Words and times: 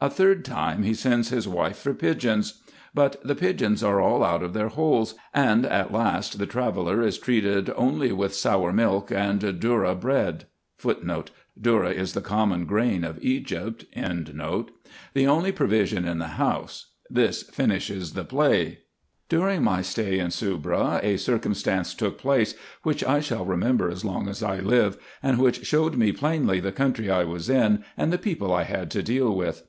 A 0.00 0.10
third 0.10 0.44
time, 0.44 0.82
he 0.82 0.92
sends 0.92 1.28
his 1.30 1.46
wife 1.48 1.78
for 1.78 1.94
pigeons; 1.94 2.62
but 2.94 3.16
the 3.26 3.34
pigeons 3.34 3.82
are 3.82 4.02
all 4.02 4.20
d2 4.20 4.40
20 4.50 4.52
RESEARCHES 4.52 4.52
AND 4.52 4.54
OPERATIONS 4.54 4.54
out 4.54 4.54
of 4.54 4.54
their 4.54 4.68
holes; 4.68 5.14
and 5.32 5.64
at 5.64 5.92
last 5.94 6.38
the 6.38 6.46
traveller 6.46 7.00
is 7.00 7.16
treated 7.16 7.70
only 7.74 8.12
with 8.12 8.34
sour 8.34 8.70
milk 8.70 9.10
and 9.10 9.40
dhourra 9.40 9.98
bread*, 9.98 10.44
the 11.54 11.70
only 15.26 15.52
provision 15.52 16.04
in 16.04 16.18
the 16.18 16.26
house. 16.28 16.88
Tliis 17.10 17.44
finishes 17.50 18.12
the 18.12 18.24
play. 18.26 18.78
During 19.30 19.62
my 19.62 19.80
stay 19.80 20.18
in 20.18 20.28
Soubra, 20.30 21.00
a 21.02 21.16
circumstance 21.16 21.94
took 21.94 22.18
place, 22.18 22.54
which 22.82 23.02
I 23.02 23.20
shall 23.20 23.46
remember 23.46 23.88
as 23.88 24.04
long 24.04 24.28
as 24.28 24.42
I 24.42 24.58
live, 24.60 24.98
and 25.22 25.38
which 25.38 25.64
showed 25.64 25.94
me 25.96 26.12
plainly 26.12 26.60
the 26.60 26.72
country 26.72 27.08
I 27.10 27.24
was 27.24 27.48
in, 27.48 27.82
and 27.96 28.12
the 28.12 28.18
people 28.18 28.52
I 28.52 28.64
had 28.64 28.90
to 28.90 29.02
deal 29.02 29.34
with. 29.34 29.62